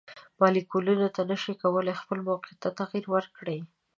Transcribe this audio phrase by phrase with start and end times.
[0.39, 3.59] مالیکولونه نشي کولی خپل موقیعت ته تغیر ورکړي.